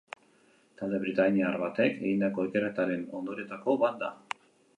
Talde 0.79 0.99
britainiar 1.03 1.57
batek 1.63 1.99
egindako 2.07 2.47
ikerketaren 2.49 3.05
ondorioetako 3.21 3.79
bat 3.87 4.03
da. 4.07 4.11